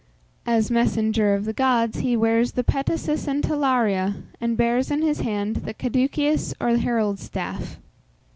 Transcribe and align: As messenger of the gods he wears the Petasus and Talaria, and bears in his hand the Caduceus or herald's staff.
As 0.47 0.71
messenger 0.71 1.35
of 1.35 1.45
the 1.45 1.53
gods 1.53 1.99
he 1.99 2.17
wears 2.17 2.53
the 2.53 2.63
Petasus 2.63 3.27
and 3.27 3.43
Talaria, 3.43 4.15
and 4.39 4.57
bears 4.57 4.89
in 4.89 5.03
his 5.03 5.19
hand 5.19 5.57
the 5.57 5.75
Caduceus 5.75 6.55
or 6.59 6.75
herald's 6.77 7.21
staff. 7.25 7.77